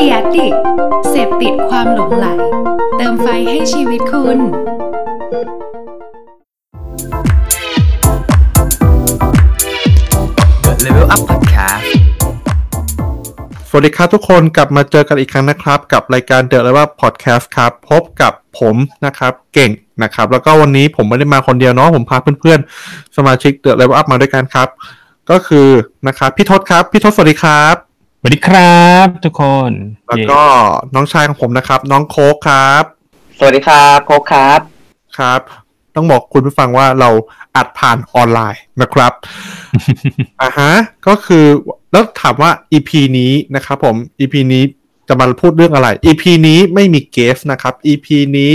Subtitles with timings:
[0.00, 0.48] ดียดิ
[1.10, 2.26] เสพติดความหลงไหล
[2.96, 4.38] เติมไฟให้ชีวิตคุณ
[10.84, 11.84] Level Up Podcast
[13.68, 18.76] สวัสดีครับทุกคนกลับมาเจอกันอีกครั้งนะครับ กับรายการเด e ะเลยว่าพอดแคสต์ครับพบกับผม
[19.06, 19.70] นะครับเก่ง
[20.02, 24.68] นะครับ แล้วก็วันนี้ผมไม่ได้มาคนเดียวเนาะผมพาเพื่อนๆ สมาชิกเด e ะเลยว่ามาด้วยกันครับ
[25.30, 25.68] ก็คือ
[26.06, 27.89] นะครับพี่ทศครับ พี่ทศสวัสดีครับ
[28.22, 29.70] สวัสดีครับทุกคน
[30.08, 30.42] แล้วก็
[30.94, 32.84] น้องชายของผมนะครับ น้องโค้กครับ
[33.38, 34.60] สวัสดีครับโคกครับ
[35.18, 35.40] ครับ
[35.94, 37.10] ต้องบอกคุณผู้ฟังว่าเรา
[37.56, 39.12] อัดผ่านออนไลน์นะครับ
[40.42, 40.72] อ่าฮะ
[41.06, 41.44] ก็คือ
[41.92, 44.62] แล้วถามว่า EP นี้นะครับผม EP นี้
[45.08, 48.06] จะมาพูดเรื่องอะไร EP นี้ไม่มีเกสนะครับ EP
[48.38, 48.54] นี้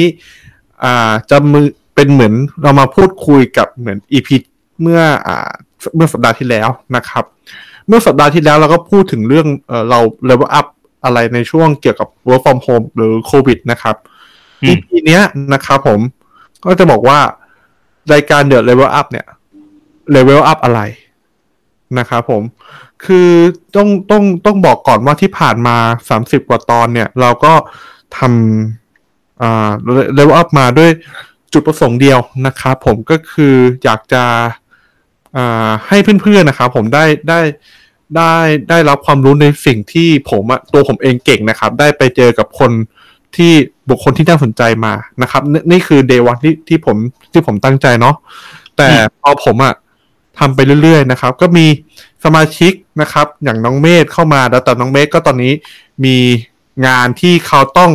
[0.84, 4.30] อ่าจะมือเป็นเหมือนเรามาพูดคุยกับเหมือน EP
[4.82, 5.52] เมื่ออ่า
[5.96, 7.26] เมื่อสัปดาห์ที่แล้วนะครับ
[7.88, 10.00] เมื่อสัปดาห์ที่แล้วเราก็พูดถึงเรื่องเออเรา
[10.30, 10.68] level up
[11.04, 13.96] อะไรในช่วงเกี่ยวกับ work from home หรือโควิดนะครับ
[14.62, 15.24] อืม EP เนี้ย
[15.54, 16.00] นะครับผม
[16.66, 17.20] ก็จะบอกว่า
[18.14, 19.26] รายการเดือด level up เนี่ย
[20.16, 20.82] level up อะไร
[22.00, 22.44] นะครับผม
[23.06, 23.30] คือ
[23.76, 25.78] ต้องต้องต้องบอกก่อนว่าที่ผ่านมา
[26.14, 27.54] 30กว่าตอนเนี่ย เราก็
[28.18, 29.70] ทำอ่า
[30.18, 30.92] level up มาด้วย
[31.54, 34.24] จุดประสงค์เดียวนะครับผมก็คืออยากจะ
[35.38, 37.40] อ่าให้เพื่อนๆนะครับผมได้ได้
[38.18, 38.36] ได้
[38.70, 42.72] ได้รับความรู้ในสิ่งที่ผมอะตัวผมเองเก่งนะครับ ได้ไปเจอกับคน
[43.36, 43.52] ที่
[43.90, 46.98] บุคคลที่น่าสนใจมานะครับนนี่คือเดวันที่ที่ผม
[47.34, 48.16] ที่ผมตั้งใจเนาะ
[48.78, 48.88] แต่
[49.22, 49.74] พอผมอะ
[50.40, 51.66] ทำไปเรื่อยๆนะครับ ก็มี
[52.24, 55.54] สมาชิกนะครับ อย่างน้องเมธเข้ามาแล้วแต่น้องเมธก็ตอนนี้
[56.06, 56.18] มี
[56.86, 57.92] งานที่เขาต้อง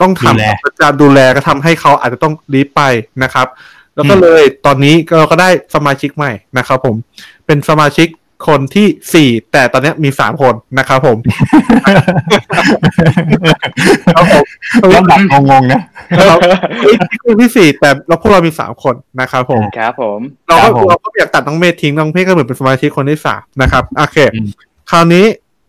[0.00, 2.82] ต้องดูแลทำจะดูแลก็ทำให้เขาอาจจะต้องรีบไป
[3.22, 3.46] นะครับ
[3.94, 6.96] แล้วก็เลยตอนนี้เราก็ได้สมาชิกใหม่นะครับ ผม
[7.46, 8.08] เป็นสมาชิก
[8.46, 11.16] คนที่สี่แต่ตอนนี้มีสามคนนะครับผม
[14.14, 14.44] ครับผม
[14.96, 15.80] ลำดับงงๆนะ
[16.18, 16.38] นะครับ
[16.84, 24.48] นี่คือที่สี่แต่เราพวกเรามีสามคนนะครับผมครับผมเราก็ครับผมเราก็อยากตัดน้องเมธทิ้งน้องเมธก็เหมือนเป็นสมาชิกคนที่สามนะครับโอเคอืม
[24.90, 25.24] คราวนี้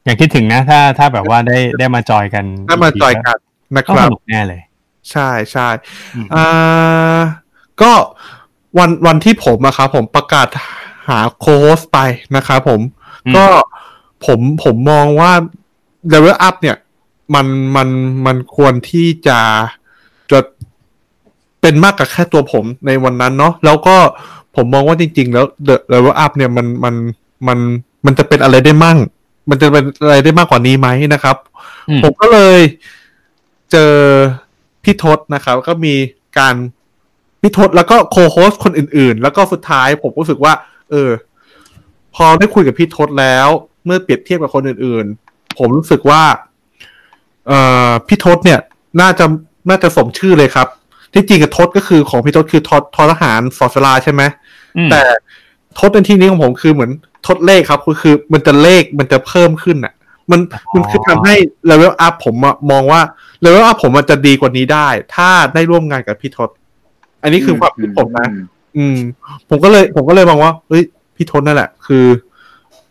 [0.05, 3.37] อย่างคิดถึงนะ ถ้าถ้าแบบว่าได้ได้มาจอยกันได้มาจอยกัน
[3.75, 4.61] นะคก็รัสบนุกแน่เลย
[5.11, 5.67] ใช่ใช่
[6.15, 7.19] อืมอ่า
[7.81, 7.91] ก็
[8.79, 10.47] วันวันที่ผมอะครับผมประกาศ
[11.09, 11.99] หาโค้ชไป
[12.35, 12.81] นะครับผม
[13.35, 13.45] ก็
[14.25, 15.31] ผมผมมองว่า
[16.11, 16.77] level up เนี่ย
[17.35, 17.89] มันมัน
[18.25, 19.39] มันควรที่จะ
[20.31, 20.39] จะ
[21.61, 23.95] เป็นมากกว่าแค่ตัวผมในวันนั้นเนาะแล้วก็
[24.55, 26.95] ผมมองว่าจริง ๆ แล้ว the level up เนี่ยมันมัน
[27.47, 27.59] มัน
[28.05, 28.97] มันจะเป็นอะไรได้มั่ง
[29.49, 31.37] มันจะเป็นอะไรได้มากกว่านี้ไหมนะครับ
[31.89, 32.59] อืมผมก็เลย
[33.71, 33.93] เจอ
[34.83, 35.93] พี่ทศนะครับ ก็มี
[36.37, 36.55] การ
[37.41, 40.53] พี่ทศแล้วก็โคโฮสคนอื่น ๆ แล้วก็สุดท้ายผมรู้สึกว่า
[40.91, 41.11] เออ
[42.15, 43.47] พอได้คุยกับพี่ทศแล้ว
[43.85, 46.23] เมื่อเปรียบเทียบกับคนอื่น ๆ ผมรู้สึกว่า
[47.47, 48.59] เอ่อพี่ทศเนี่ย
[49.01, 49.25] น่าจะ
[49.69, 50.67] น่าจะสมชื่อเลยครับ
[51.13, 54.21] ที่จริงกับทศก็คือของพี่ทศคือทศททหารศศาลาใช่ไหม
[54.77, 55.01] อืมแต่
[55.79, 56.91] ทศในที่นี้ของผมคือเหมือน
[57.27, 59.93] ทดเลขครับคือคือมันจะเลขมันจะเพิ่มขึ้นอะ
[60.31, 60.39] มัน
[60.75, 61.35] มันคือทำให้
[61.67, 63.01] level up ผมอะมองว่า
[63.41, 66.49] level up ผมมันจะดีกว่านี้ได้ ถ้าได้ร่วมงานกับพี่ทศ
[67.23, 68.27] อันนี้คือความคิดผมนะ
[68.77, 68.97] อืม
[69.49, 70.83] ผมก็เลย ผมก็เลยมองว่าเฮ้ย
[71.15, 72.05] พี่ทศนั่นแหละ คือ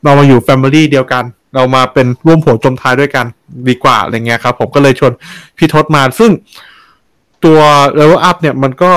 [0.05, 1.25] เรามาอยู่ family เดียวกัน
[1.55, 3.27] เรามาเป็นร่วมหัวจมท้ายด้วยกัน
[3.69, 5.13] ดีกว่าอะไรเงี้ยครับ ผมก็เลยชวน
[5.57, 6.31] พี่ทศมาซึ่ง
[7.45, 7.59] ตัว
[7.99, 8.93] level up เนี่ยมันก็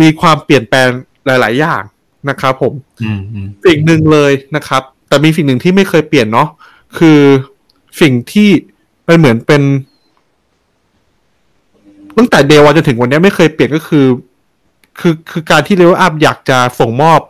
[0.00, 0.88] มีความเปลี่ยนแปลง
[1.26, 1.82] หลาย ๆ อย่าง
[2.28, 6.48] นะครับผมอืมอืมสิ่งหนึ่งเลยนะครับ แต่มีสิ่งหนึ่งที่ไม่เคยเปลี่ยนเนาะ
[6.98, 7.20] คือ
[8.00, 8.50] สิ่งที่
[9.08, 9.62] มันเหมือนเป็น
[12.16, 14.06] ตั้งแต่เดวันจนถึงวันนี้ไม่เคยเปลี่ยนก็คือ
[15.00, 17.20] คือคือการที่เลเวลอัพอยากจะส่งมอบ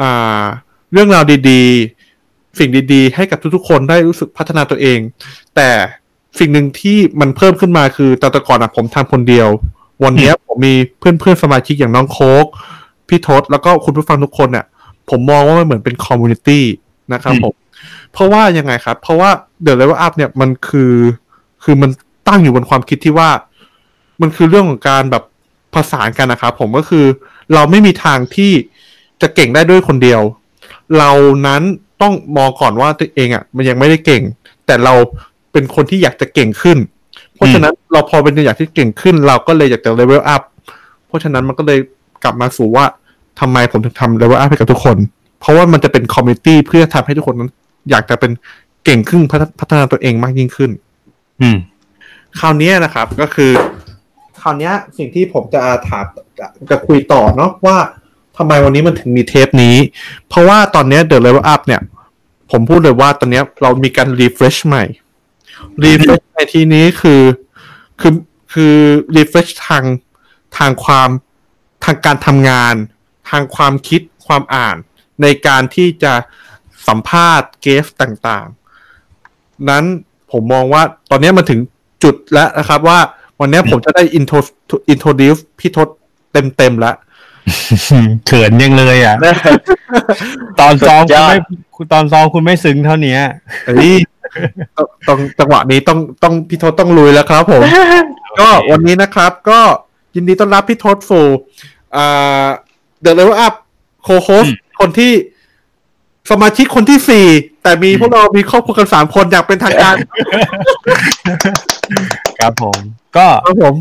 [0.00, 0.44] อ่า
[0.92, 1.62] เรื่องราวดี
[2.10, 4.98] ๆ สิ่งดี ๆ ให้กับทุกๆ คนได้รู้สึกพัฒนาตัวเอง
[5.56, 5.70] แต่
[6.38, 9.48] สิ่งหนึ่งที่มันเพิ่มขึ้นมาคือแต่แต่ก่อนอะผมทำคนเดียว
[10.04, 12.46] วันเนี้ยผมมีเพื่อนๆสมาชิกอย่างน้องโค้ก
[13.08, 14.66] พี่ทศแล้วก็คุณผู้ฟังทุกคนเนี่ย
[15.10, 16.64] ผมมองว่ามันเหมือนเป็น community
[17.12, 17.54] นะครับผม
[18.12, 19.30] เพราะว่ายังไงครับ เพราะว่า
[19.66, 20.94] The Level Up เนี่ยมันคือ
[21.64, 21.90] คือมัน
[22.28, 23.30] ตั้งอยู่บนความคิดที่ว่า
[24.20, 25.24] มันคือเรื่องของการแบบ
[25.74, 27.06] ผสานกันนะครับผมก็คือ
[27.54, 28.52] เราไม่มีทางที่
[29.22, 30.20] จะเก่งได้ด้วยคนเดียว
[30.98, 31.10] เรา
[31.46, 31.62] นั้น
[32.02, 34.22] ต้องมองก่อนว่าตัวเองอะ มันยังไม่ได้เก่ง
[34.66, 34.94] แต่เรา
[35.52, 36.78] เป็นคนที่อยากจะเก่งขึ้น
[37.34, 40.42] เพราะฉะนั้นเราพอเป็นอยากที่เก่งขึ้น เราก็เลยอยากจะ level up
[41.06, 41.78] เพราะฉะนั้นมันก็เลย
[42.24, 42.84] กลับมาสู่ว่า
[43.40, 44.96] ทำไมผมถึงทำ level up ให้กับทุกคน
[45.40, 47.50] เพราะว่ามันจะเป็นคอมมิ n ตี้เพื่อทำให้ทุกคนนั้น
[47.90, 48.32] อยากจะเป็น
[48.84, 50.70] เก่งขึ้นพัฒพัฒนาตัวเองมากยิ่งขึ้น
[51.42, 51.56] อืม
[52.40, 53.73] คราวเนี้ยนะครับ ก็คือค
[54.44, 56.04] ราวนี้สิ่งที่ผมจะถาม
[56.38, 57.78] จะจะคุยต่อเนาะว่า
[58.36, 59.76] ทำไมวันนี้มันถึงมีเทปนี้
[60.28, 61.82] เพราะว่าตอนนี้ย The Level Up เนี่ย
[62.50, 64.84] ผมพูดเลยว่าตอนนี้เรามีการ refresh ใหม่
[65.84, 67.22] refresh ในที่นี้คือ
[68.00, 68.14] คือ
[68.52, 68.76] คือ
[69.16, 69.84] refresh ทาง
[70.58, 71.08] ทางความ
[71.84, 72.74] ทางการทำงาน
[73.30, 74.76] ทางความคิดความอ่าน
[75.22, 76.12] ในการที่จะ
[76.88, 79.84] สัมภาษณ์เกสต่างๆ นั้น
[80.32, 81.60] ผมมองว่าตอนนี้มาถึง
[82.04, 82.98] จุดแล้วนะครับว่า
[83.40, 84.38] วันนี้ผมจะได้ intro
[84.92, 85.88] introduce พี่ทศ
[86.56, 86.96] เต็มๆแล้ว
[88.26, 89.16] เขินยังเลยอะ
[90.60, 91.36] ตอนซ้อมคุณไม่
[91.92, 93.16] ตอนซ้อมคุณไม่ซึ้งเท่านี้
[93.66, 93.94] เฮ้ย
[94.76, 97.62] ต้องต้องจังหวะนี้ต้องต้องพี่ทศต้องลุยแล้วครับผม
[98.40, 99.60] ก็วันนี้นะครับ ก็
[100.14, 101.20] ยินดีต้อนรับพี่ทศฟู
[101.96, 102.46] อ่า
[103.02, 103.54] เดอะเลเวลอัพ
[104.02, 104.46] โคโฮส
[104.80, 105.12] คนที่
[106.30, 107.26] สมาชิกคนที่สี่
[107.64, 109.96] แต่มีพวกเรามีครอบครัวกันสามคนอยากเป็นทางการ
[112.40, 112.76] ครับผม
[113.16, 113.74] ก็ครับผม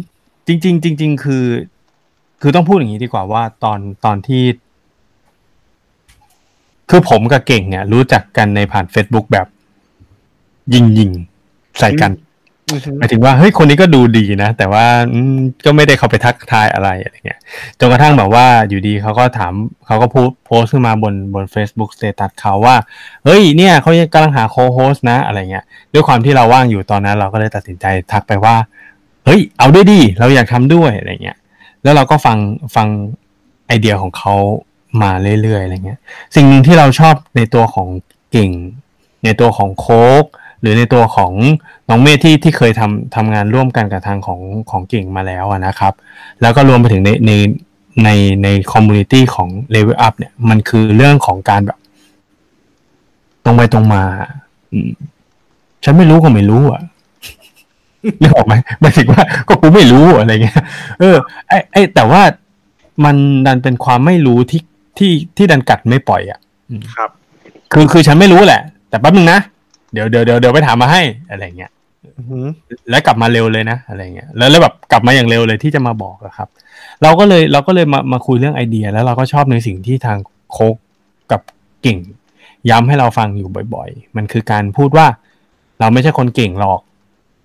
[0.47, 1.45] จริง ๆ จริง ๆ คือ
[2.41, 4.43] คือต้องพูดอย่างนี้ดีกว่าว่าตอนตอนที่
[6.89, 9.47] คือผมกับเก่งเนี่ย รู้จักกันในผ่าน Facebook แบบ
[10.73, 12.11] ยิงยิงๆใส่กัน
[12.99, 14.85] หมายถึงว่าเฮ้ยคนนี้ก็ดูดีนะ แต่ว่า
[15.65, 17.39] ก็ไม่ได้เขาไปทักทายอะไรอะไรเงี้ย
[17.79, 19.53] จนกระทั่งแบบว่าอยู่ดีเขาก็ถาม
[19.85, 22.75] เขาก็โพสโพสต์ขึ้นมาบนบน Facebook status เขาว่า
[23.25, 28.55] เฮ้ยเนี่ยเขากำลังหา co-host นะอะไรเงี้ยด้วยความที่เราว่างอยู่ตอนนั้น เราก็เลยตัดสินใจทักไปว่า
[29.25, 31.37] เฮ้ย เอาด้วยดีเราอยากทำด้วยอะไรเงี้ย
[31.83, 32.37] แล้วเราก็ฟัง
[32.75, 32.87] ฟัง
[33.67, 34.35] ไอเดียของเขา
[35.01, 35.11] มา
[35.41, 35.99] เรื่อยๆอะไรเงี้ย
[36.35, 37.87] สิ่งหนึ่งที่เราชอบในตัวของ
[38.31, 38.51] เก่ง
[39.25, 40.23] ในตัวของโค้ก
[40.63, 41.31] หรือในตัวของ
[41.89, 45.93] น้องเมธที่ที่เคยทำทำงานร่วมกันกับทางของของเก่งมาแล้วอะนะครับ
[46.41, 47.31] แล้วก็รวมไปถึงในใน
[48.03, 48.09] ใน
[48.43, 51.79] ใน community ของ Level Up เนี่ยมันคือเรื่องของการแบบ
[53.43, 54.03] ตรงไปตรงมา
[54.71, 54.91] อืม
[55.83, 56.83] ฉันไม่รู้ก็ไม่รู้อะ
[58.21, 60.61] นึกออกไหมหมายถึงว่าก็กูไม่รู้อะไรเงี้ย
[60.99, 61.15] เออ
[61.47, 62.21] ไอไอแต่ว่า
[63.05, 64.61] มันดันเป็นความไม่รู้ที่
[64.97, 66.39] ที่ที่ดันกัดไม่ปล่อยอะ
[66.95, 67.09] ครับ
[67.71, 69.39] คือคือฉันไม่รู้แหละ แต่แป๊บนึงนะ
[69.93, 71.71] เดี๋ยวเดี๋ยวเดี๋ยวเดี๋ยวไปถามมาให้อะไรเงี้ย
[72.17, 72.45] อือหือ
[72.89, 76.47] แล้วกลับมาเร็วเลยนะอะไรเงี้ยแล้วแล้วแบบกลับมาอย่างเร็วเลยที่จะมาบอกอะครับ
[77.03, 80.17] เราก็เลยเราก็เลยมามาคุยเรื่องไอเดีย แล้วเราก็ชอบในสิ่งที่ทาง
[80.51, 80.75] โคก
[81.31, 81.41] กับ
[81.83, 81.99] เก่ง
[82.69, 85.07] ย้ำให้เราฟังอยู่บ่อย ๆ มันคือการพูดว่า
[85.79, 86.79] เราไม่ใช่คนเก่งหรอก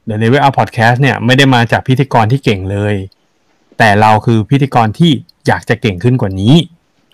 [0.08, 2.94] The Level Up Podcast เนี่ยไม่ได้มาจากพิธีกรที่เก่งเลย
[3.78, 5.10] แต่เราคือพิธีกรที่
[5.46, 6.54] อยากจะเก่งขึ้นกว่านี้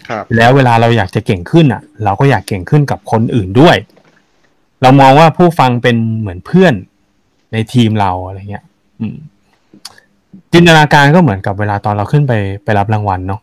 [0.09, 3.77] ครับ แล้วเวลาเราอยากจะเก่งขึ้นอะ เราก็อยากเก่งขึ้นกับคนอื่นด้วย
[4.85, 6.75] เรามองว่าผู้ฟังเป็นเหมือนเพื่อน
[7.53, 8.65] ในทีมเราอะไรเงี้ย
[9.01, 9.17] อืม
[10.53, 12.33] จินตนาการก็เหมือนกับเวลาตอนเราขึ้นไป
[12.65, 13.41] ไปรับรางวัลเนาะ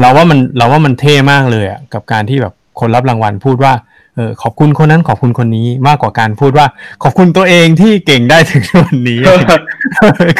[0.00, 3.72] เราว่ามันเราว่ามันเท่มากเลยอะกับการที่แบบคนรับรางวัลพูดว่า
[4.14, 6.66] เออขอบคุณคนนั้นขอบคุณคนนี้มากกว่าการพูดว่า
[7.02, 9.18] ขอบคุณตัวเองที่เก่งได้ถึงวันนี้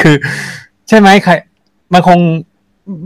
[0.01, 0.15] คือ
[0.87, 1.31] ใช่ไหมใคร
[1.93, 2.19] มันคง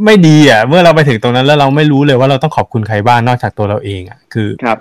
[0.05, 4.77] ไม่ดีอะ เมื่อเราไปถึงตรงนั้นแล้วเราไม่รู้เลยว่าเราต้องขอบคุณใครบ้างนอกจากตัวเราเองอะ คือครับ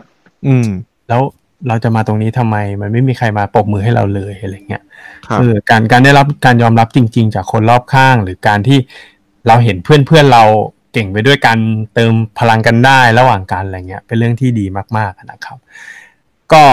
[0.47, 0.69] อืม
[1.09, 1.23] แล้ว
[1.69, 4.82] เราจะมาตรงนี้ทำไม มันไม่มีใครมาปรบมือให้เราเลยอะไรเงี้ย
[5.26, 8.79] ครับเออการการได้รับการยอมรับจริง ๆ จากคนรอบข้าง หรือการที่
[9.47, 10.44] เราเห็นเพื่อนเพื่อนๆเรา
[10.93, 11.59] เก่งไปด้วยกัน
[11.94, 14.67] เติมพลังกันได้ระหว่างกันอะไรเงี้ย เป็นเรื่องที่ดี
[14.97, 15.59] มากๆนะครับ
[16.53, 16.64] ก็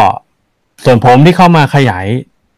[0.86, 2.06] ส่วนผมที่เข้ามาขยาย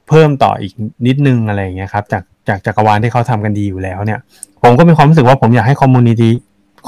[0.09, 0.73] เพิ่มต่ออีก
[1.07, 4.19] นิดนึงอะไรเงี้ยครับ จากจากจักรวาลที่เขาทำกันดีอยู่แล้วเนี่ย
[4.63, 6.33] ผมก็มีความรู้สึกว่าผมอยากให้ community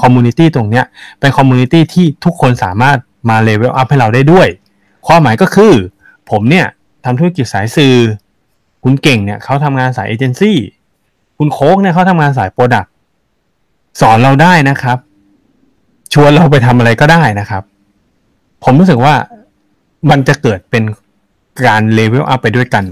[0.02, 0.84] community ตรงเนี้ย
[1.20, 2.96] เป็น community ที่ทุกคนสามารถ
[3.28, 4.48] มา level up ให้เราได้ด้วย
[5.06, 5.72] ความหมายก็คือ
[6.30, 6.66] ผมเนี่ย
[7.04, 7.94] ทำธุรกิจสายสื่อ
[8.84, 10.58] คุณเก่งเนี่ยเขาทำงานสายเอเจนซี่
[11.38, 12.86] คุณโค้กเนี่ยเขาทำงานสาย product
[14.00, 14.98] สอนเราได้นะครับ
[16.12, 17.62] ชวนเราไปทำอะไรก็ได้นะครับ
[18.64, 19.14] ผมรู้สึกว่า
[20.10, 20.84] มันจะเกิดเป็น
[21.66, 22.84] การ level up ไปด้วยกัน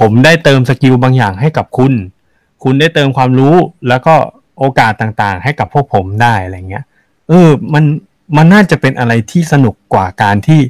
[0.00, 1.92] ผมได้เติม skill บางอย่างให้กับคุณ
[2.62, 3.54] คุณได้เติมความรู้
[3.88, 4.14] แล้วก็
[4.58, 6.84] โอกาสต่างๆ ให้กับพวกผมได้อะไรเงี้ย
[7.28, 7.84] เออ มัน
[8.36, 10.60] มันน่าจะเป็นอะไรที่สนุกกว่าการที่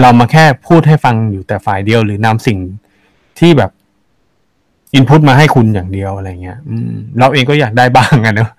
[0.00, 2.58] เรามาแค่พูดให้ฟังอยู่แต่ฝ่ายเดียว หรือนำสิ่ง
[3.38, 3.70] ที่แบบ
[4.94, 8.50] อินพุตมาให้คุณอย่างเดียวอะไรเงี้ยอืมเราเองก็อยากได้บ้างอะเนอะ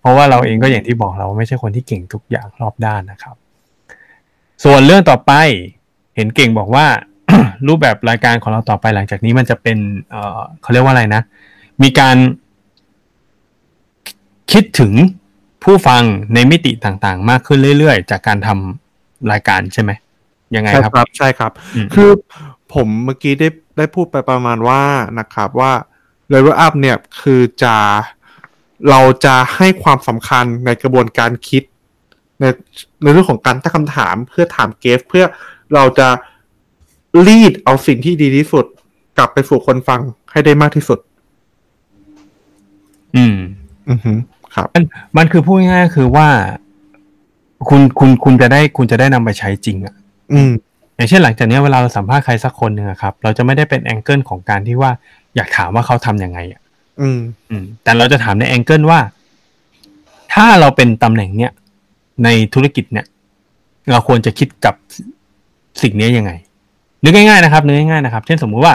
[0.00, 3.36] เพราะว่าเราเองก็อย่างที่บอกเราไม่ใช่คนที่เก่งทุกอย่างรอบด้านนะครับ
[4.64, 5.32] ส่วนเรื่องต่อไป
[6.16, 6.86] เห็นเก่งบอกว่า
[7.68, 9.78] รูปแบบรายการของเราต่อไปหลังจากนี้มันจะเป็น
[10.10, 11.22] เออเขาเรียกว่าอะไรนะ
[11.82, 12.16] มีการ
[14.52, 14.92] คิดถึง
[15.64, 16.02] ผู้ฟัง
[16.34, 19.90] ในมิติต่างๆ มากขึ้นเรื่อยๆ จากการทำรายการใช่ไหม
[20.56, 22.10] ยังไงใช่ครับครับ ใช่ครับอืมคือ
[22.74, 24.82] ผมเมื่อกี้ได้ได้พูดไปประมาณว่า
[25.18, 25.72] นะครับว่า
[26.32, 27.76] level up เนี่ยคือจะ
[28.90, 31.62] เราจะให้ความสำคัญในกระบวนการคิด
[32.40, 32.44] ใน
[33.02, 35.24] ในเรื่องของการตั้งคำถามเพื่อถามเกสเพื่อ
[35.74, 36.08] เราจะ
[37.26, 38.64] รีดเอาสิ่งที่ดีที่สุด
[39.16, 40.98] กลับไปสู่คนฟังให้ได้มากที่สุด
[43.16, 43.36] อืม
[43.90, 44.12] อือฮึ
[44.54, 44.84] ครับ มัน
[45.16, 46.28] มันคือพูดง่ายๆคือว่า
[47.68, 49.94] คุณคุณคุณจะได้คุณจะได้นำไปใช้จริงอะ
[50.32, 50.50] อืม
[50.96, 54.90] อย่างเช่นหลังจากนี้เวลาเราสัมภาษณ์ใครสักคนหนึ่งอะครับ เราจะไม่ได้เป็นแองเกิลของการที่ว่า
[55.36, 56.60] อยากถามว่าเขาทำยังไงอะ
[57.00, 57.18] อืม
[57.50, 59.00] อืม แต่เราจะถามในแองเกิลว่า
[60.34, 61.52] ถ้าเราเป็นตำแหน่งเนี้ย
[62.24, 63.06] ในธุรกิจเนี่ย
[63.90, 64.74] เราควรจะคิดกับ
[65.82, 66.32] สิ่งนี้ยังไง
[67.02, 68.74] นึกง่ายๆนะครับนึกง่ายๆนะครับ เช่นสมมุติว่า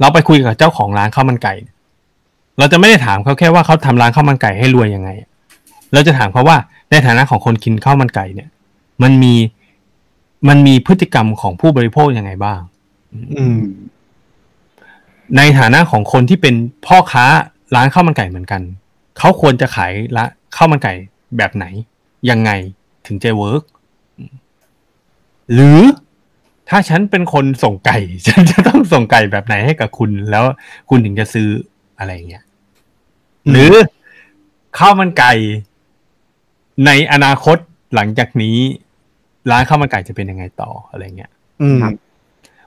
[0.00, 1.54] เราไปคุยกับเจ้าของร้านข้าวมันไก่
[2.58, 5.10] เราจะไม่ได้ถามเขาแค่ว่าเขาทำร้านข้าวมันไก่ให้รวยยังไง
[5.92, 6.56] เราจะถามเขาว่า
[6.90, 8.48] ในฐานะของคนกินข้าวมันไก่เนี่ย
[9.02, 9.34] มันมี
[10.48, 12.60] มันมีพฤติกรรมของผู้บริโภคยังไงบ้าง
[13.36, 13.60] อืม
[15.36, 16.54] ในฐานะของคนที่เป็น
[16.86, 17.24] พ่อค้า
[17.74, 18.62] ร้านข้าวมันไก่เหมือนกัน
[19.18, 20.24] เขาควรจะขายละ
[20.56, 20.92] ข้าวมันไก่
[21.36, 21.66] แบบไหน
[22.30, 22.50] ยังไง
[23.06, 23.62] ถึงจะเวิร์ก
[25.52, 25.80] หรือ
[26.68, 30.44] ถ้าฉันเป็นคนส่งไก่ ฉันจะต้องส่งไก่แบบไหนให้กับคุณ แล้ว
[30.88, 31.48] คุณถึงจะซื้อ
[31.98, 32.44] อะไรเงี้ย
[33.50, 33.72] หรือ
[34.78, 35.34] ข้าวมันไก่
[36.86, 37.58] ในอนาคต
[37.94, 38.56] หลังจากนี้
[39.50, 41.30] ร้านข้าวมันไก่จะเป็นยังไงต่ออะไรเงี้ย
[41.62, 41.80] อืม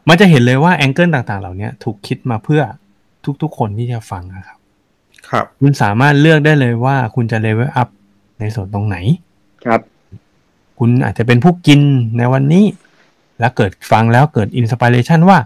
[0.07, 2.61] มันจะเห็นเลยว่า angle ต่างๆ เหล่านี้ถูกคิดมาเพื่อ
[3.41, 4.57] ทุกๆ คนที่จะฟังนะครับ
[5.29, 7.87] ครับ คุณสามารถเลือกได้เลยว่าคุณจะ level up
[8.39, 8.97] ในส่วนตรงไหน
[9.65, 9.81] ครับ
[10.79, 11.81] คุณอาจจะเป็นผู้กิน
[12.17, 12.65] ในวันนี้
[13.39, 15.37] แล้วเกิดฟังแล้วเกิด inspiration ว่า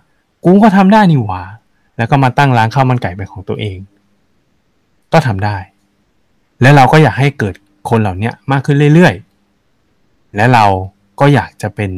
[0.46, 1.44] กูก็ทำได้นี่หว่า
[1.98, 3.78] แล้วก็มาตั้งร้านข้าวมันไก่เป็นของตัวเอง
[5.14, 5.58] ก็ทำได้
[6.62, 7.56] และเราก็อยากให้เกิด
[7.90, 10.66] คนเหล่านี้มากขึ้นเรื่อยๆ และเรา
[11.20, 11.92] ก็อยากจะเป็น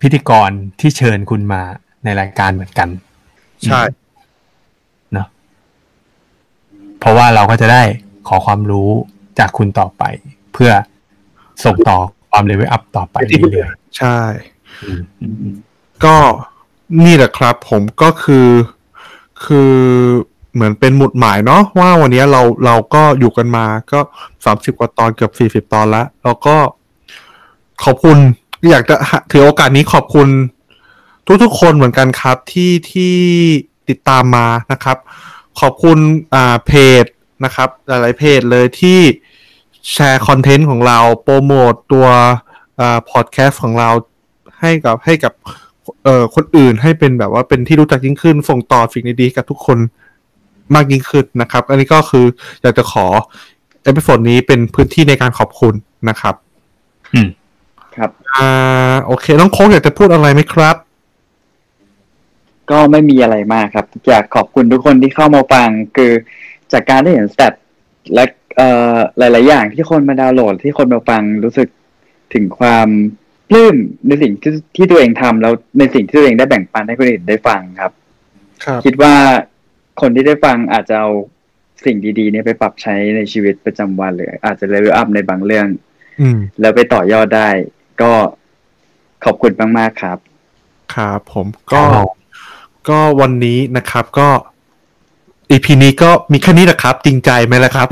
[0.00, 1.62] พิธีกรที่เชิญคุณมา
[2.04, 2.88] ในรายการเหมือนกัน
[3.64, 3.80] ใช่
[5.12, 5.28] เนาะ
[6.98, 7.82] เพราะว่าเราก็จะได้
[8.28, 8.90] ขอความรู้
[9.38, 10.02] จากคุณต่อไป
[10.52, 10.70] เพื่อ
[11.64, 11.98] ส่งต่อ
[12.30, 13.68] ความเลเวลอัพต่อไปเรื่อย
[13.98, 15.54] ใช่ๆอืมอืมอืม
[16.04, 16.16] ก็
[17.04, 18.48] นี่แหละครับ ผมก็คือ
[19.44, 19.72] คือ
[20.54, 24.00] เหมือนเป็นหมุดหมายเนาะว่าวันนี้เราเราก็อยู่กันมาก็
[24.44, 26.56] สามสิบกว่าตอนเกือบสี่สิบ40ตอนแล้วแล้วก็
[27.84, 28.18] ขอบคุณ
[28.70, 28.96] อยากจะ
[29.30, 30.28] ถือโอกาสนี้ขอบคุณ
[31.42, 33.14] ทุกๆคนเหมือนกันครับที่ที่
[33.88, 34.96] ติดตามมานะครับ
[35.60, 35.98] ขอบคุณ
[36.34, 37.04] อ่าเพจ
[37.44, 39.00] นะครับหลายๆเพจเลยที่
[39.92, 42.06] แชร์คอนเทนต์ของเราโปรโมตตัว
[42.80, 43.90] อ่าพอดแคสต์ของเรา
[44.60, 45.32] ให้กับให้กับ
[46.04, 49.78] เอ่อคนอื่นให้เป็นแบบว่าเป็นที่รู้จักยิ่งขึ้นส่งต่อสิ่งดีๆกับทุกคน
[50.74, 52.26] มากยิ่งขึ้นนะครับ อันนี้ก็คือ
[52.62, 53.06] อยากจะขอ
[53.84, 55.74] episode นี้เป็นพื้นที่ในการขอบคุณ
[56.08, 56.34] นะครับ
[57.14, 57.35] อืมครับ
[58.38, 60.76] อ่า โอเค น้องโค้กอยากจะพูดอะไรไหมครับ
[62.70, 66.12] ก็ไม่มีอะไรมากครับ อยากขอบคุณทุกคนที่เข้ามาฟัง คือ
[66.72, 67.54] จากการได้เห็น stat
[68.14, 68.24] และ
[68.56, 71.68] เอ่อหลาย ๆ อย่างที่คนมาดาวน์โหลดที่คนมาฟังรู้สึก
[72.34, 72.88] ถึงความ
[73.48, 73.76] ปลื้ม
[74.08, 77.92] ในสิ่งที่ที่ตัวเองทำแล้วในสิ่งที่ตัวเองได้แบ่งปันให้คนอื่นได้ฟังครับ
[78.64, 79.14] ครับ คิดว่า
[80.00, 81.10] คนที่ได้ฟังอาจจะเอา
[81.84, 85.66] สิ่งดีๆเนี่ยไปปรับใช้ในชีวิตประจำวันหรืออาจจะเลเวลอัพในบางเรื่อง
[86.20, 87.48] อืม แล้วไปต่อยอดได้
[88.02, 88.12] ก็
[89.24, 90.18] ขอบคุณมาก ๆ ครับ
[90.94, 92.08] ครับผมครัก็บผม
[92.88, 94.28] ก็วันนี้นะครับก็
[95.50, 97.88] อีพีนี้ก็มีแค่นี้แหละครับ จริงใจไหมล่ะครับ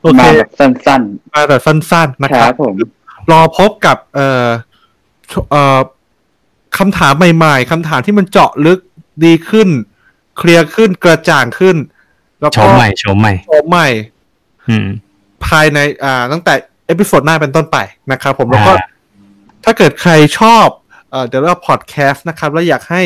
[0.00, 1.02] โอเคมาแบบสั้น
[1.34, 2.74] มาแบบสั้นๆๆนะคครัรับบผม
[3.30, 4.48] รอพบกับเอ่อ
[5.32, 5.80] ชเอ่อ
[6.78, 8.78] คำถามใหม่ ๆคำถามที่มันเจาะลึก
[9.24, 9.68] ดีขึ้น
[10.36, 11.76] เคลียร์ขึ้นกระจ่างขึ้น
[12.40, 13.88] แล้วโชก็มใหม่โชมใหม่โฉมใหม่
[14.68, 14.88] อืม
[15.46, 16.54] ภายในอ่าตั้งแต่
[16.86, 17.76] เอพิโซดหน้าเป็นต้นไป
[18.12, 18.86] นะครับผมแล้วก็อ่า
[19.64, 20.66] ถ้าเกิดใครชอบ
[21.10, 23.02] เอ่อเดี๋ยวเราพอดแคสต์นะครับ แล้วอยากให้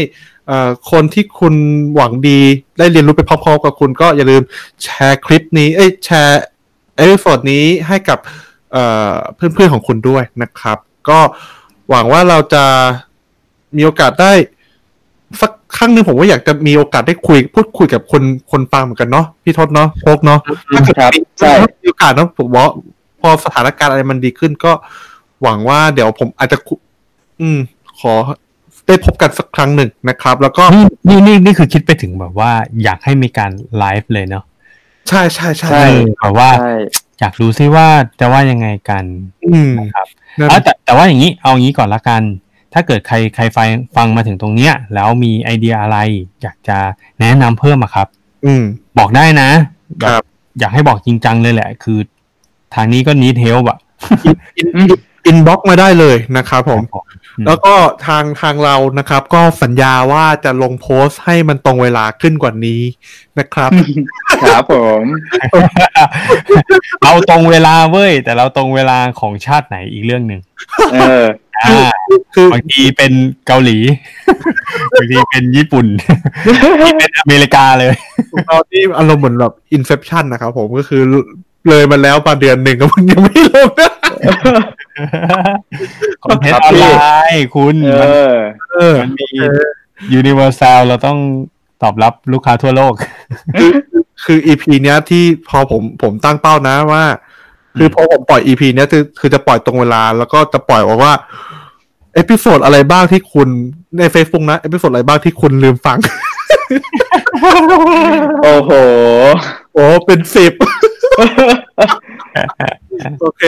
[0.47, 1.55] เอ่อคนที่คุณ
[1.95, 2.41] หวังดี
[2.79, 4.43] ได้เรียนรู้ไปพร้อมๆกับคุณก็อย่าลืม
[4.83, 6.41] แชร์คลิปนี้ เอ้ยแชร์
[6.97, 8.19] episode นี้ให้กับ
[8.73, 11.19] เอ่อเพื่อนๆของคุณด้วยนะครับ ก็
[11.91, 12.65] หวังว่าเราจะ
[13.77, 14.33] มีโอกาสได้
[15.41, 20.41] สักครั้งหนึ่งผมว่าอยากจะมีโอกาสได้คุย พูดคุยกับคนคนฟังเหมือนกันเนาะพี่ทศเนาะโค้กเนาะ
[20.75, 22.67] ถ้าเกิดครับมีใช่มีโอกาสเนอะผมว่า
[23.21, 24.73] พอสถานการณ์อะไรมันดีขึ้นก็
[25.43, 26.75] หวังว่าเดี๋ยวผมอาจจะคุ
[27.41, 27.59] อืม
[28.01, 28.15] ขอ
[28.87, 34.45] ได้พบกันสักครั้งหนึ่งนะครับ แล้วก็นี่นี่นี่นี่คือคิดไปถึงแบบว่า อยากให้มีการไลฟ์เลยเนาะ
[35.09, 35.87] ใช่ใช่ใช่ใช่
[36.19, 36.75] แบบว่าใช่
[37.21, 37.87] อยากรู้ซิว่า
[38.21, 39.05] จะว่ายังไงกัน
[39.47, 40.07] อืมนะครับ
[40.39, 42.23] นั่นเอาแต่แต่ว่าอย่างนี้เอางี้ก่อนละกัน
[42.75, 45.99] ถ้าเกิดใครใครฟังฟังมาถึงตรงเนี้ย แล้วมีไอเดียอะไร
[46.43, 46.79] อยากจะ
[47.21, 48.07] แนะนำเพิ่มอะครับ
[48.47, 48.63] อืม
[48.99, 49.51] บอกได้นะ
[50.05, 50.23] ครับ
[50.59, 51.99] อยากให้บอกจริงจังเลยแหละ คือ
[52.75, 53.79] ทางนี้ก็ need help อะ
[55.27, 56.83] inbox มาได้เลยนะครับผม
[57.39, 57.75] อืมแล้วก็
[58.07, 62.83] ทางทางเรานะครับ ก็สัญญาว่าจะลงโพสต์ให้มันตรงเวลาขึ้นกว่านี้
[63.39, 63.71] นะครับ
[64.53, 65.03] ครับผม
[67.03, 70.41] เราตรงเวลาเว้ย แต่เราตรงเวลาของชาติไหนอีกเรื่องหนึ่ง
[70.93, 71.25] เออ
[71.65, 71.91] อ่า
[72.35, 73.13] คือบางทีเป็น
[73.47, 73.79] เกาหลี
[74.95, 75.87] บางทีเป็นญี่ปุ่น
[76.47, 77.93] บางทีเป็นอเมริกาเลย
[78.47, 81.03] เราที่อารมณ์เหมือนแบบอินเซ t ชันนะครับผมก็คือ
[81.69, 83.93] เลยมาแล้วประมาณเดือนหนึ่งก็มันยังไม่ลงนะ
[86.25, 86.87] คอนเทนครัต์บออนพี่ไล
[87.33, 88.37] น์คุณเอมันอ
[88.73, 89.27] เออมันมี
[90.15, 91.19] ยูนิเวอร์แซลเราต้อง
[91.83, 92.93] ตอบรับลูกค้าทั่วโลก
[94.25, 97.05] คืออีพีเนี้ยที่พอผมผมตั้งเป้านะว่า
[97.79, 101.13] คือพอผมปล่อยอีพีเนี้ยคือคือจะปล่อยตรงเวลา แล้วก็จะปล่อยว่าว่า
[102.15, 103.49] เอพิโซดอะไรบ้างที่คุณ
[103.99, 105.99] ใน Facebook นะ เอพิโซดอะไรบ้างที่คุณลืมฟัง
[108.43, 108.71] โอ้โห
[109.75, 110.53] โอ้เป็นสิบ
[113.21, 113.43] โอเค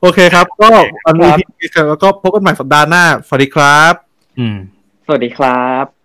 [0.00, 0.68] โอเคครับ ก็
[1.06, 3.94] อันนี้ครับที่แล้วก็พบกันใหม่สัปดาห์หน้า สวัสดีครับ
[4.38, 4.56] อืม
[5.06, 5.95] สวัสดีครับ